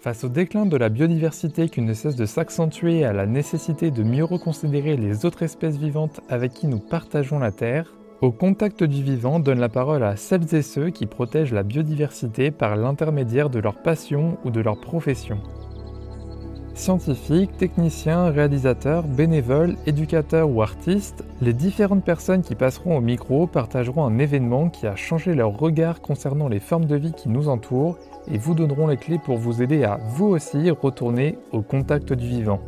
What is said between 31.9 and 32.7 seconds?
du vivant.